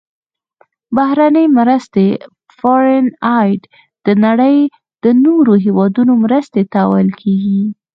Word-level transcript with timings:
بهرنۍ 0.95 1.45
مرستې 1.57 2.07
Foreign 2.57 3.05
Aid 3.41 3.61
د 4.05 4.07
نړۍ 4.25 4.57
د 5.03 5.05
نورو 5.25 5.53
هیوادونو 5.65 6.13
مرستې 6.23 6.61
ته 6.71 6.79
ویل 6.91 7.11
کیږي. 7.21 7.63